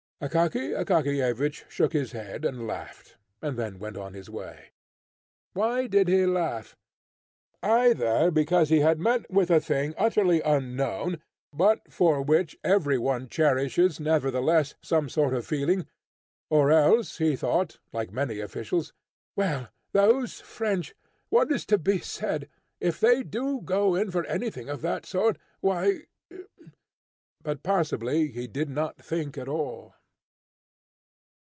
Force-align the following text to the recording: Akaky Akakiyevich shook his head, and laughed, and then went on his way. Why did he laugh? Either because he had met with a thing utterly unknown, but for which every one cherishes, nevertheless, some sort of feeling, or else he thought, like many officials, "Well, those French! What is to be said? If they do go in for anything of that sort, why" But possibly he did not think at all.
Akaky 0.23 0.77
Akakiyevich 0.79 1.67
shook 1.67 1.93
his 1.93 2.11
head, 2.11 2.45
and 2.45 2.67
laughed, 2.67 3.17
and 3.41 3.57
then 3.57 3.79
went 3.79 3.97
on 3.97 4.13
his 4.13 4.29
way. 4.29 4.67
Why 5.53 5.87
did 5.87 6.07
he 6.07 6.27
laugh? 6.27 6.77
Either 7.63 8.29
because 8.29 8.69
he 8.69 8.81
had 8.81 8.99
met 8.99 9.31
with 9.31 9.49
a 9.49 9.59
thing 9.59 9.95
utterly 9.97 10.39
unknown, 10.43 11.19
but 11.51 11.91
for 11.91 12.21
which 12.21 12.55
every 12.63 12.99
one 12.99 13.29
cherishes, 13.29 13.99
nevertheless, 13.99 14.75
some 14.79 15.09
sort 15.09 15.33
of 15.33 15.43
feeling, 15.47 15.87
or 16.51 16.71
else 16.71 17.17
he 17.17 17.35
thought, 17.35 17.79
like 17.91 18.11
many 18.11 18.39
officials, 18.39 18.93
"Well, 19.35 19.69
those 19.91 20.39
French! 20.39 20.93
What 21.29 21.51
is 21.51 21.65
to 21.65 21.79
be 21.79 21.97
said? 21.97 22.47
If 22.79 22.99
they 22.99 23.23
do 23.23 23.59
go 23.59 23.95
in 23.95 24.11
for 24.11 24.23
anything 24.27 24.69
of 24.69 24.83
that 24.83 25.07
sort, 25.07 25.39
why" 25.61 26.01
But 27.41 27.63
possibly 27.63 28.27
he 28.27 28.45
did 28.45 28.69
not 28.69 29.01
think 29.03 29.35
at 29.35 29.47
all. 29.49 29.95